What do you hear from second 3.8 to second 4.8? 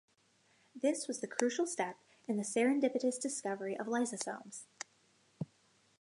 lysosomes.